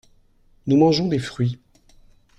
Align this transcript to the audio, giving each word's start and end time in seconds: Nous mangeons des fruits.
Nous 0.65 0.77
mangeons 0.77 1.07
des 1.09 1.19
fruits. 1.19 1.59